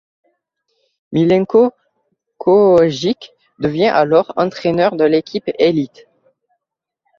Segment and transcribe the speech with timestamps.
[1.11, 1.71] Milenko
[2.39, 6.07] Kojic devient alors, entraîneur de l’équipe élite.